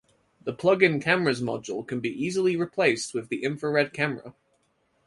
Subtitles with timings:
[0.43, 4.33] The plug-in cameras module can be easily replaced with the infrared camera.